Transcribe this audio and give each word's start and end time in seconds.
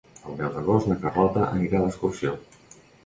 El 0.29 0.37
deu 0.37 0.47
d'agost 0.53 0.89
na 0.91 0.97
Carlota 1.03 1.43
anirà 1.59 1.83
d'excursió. 1.85 2.33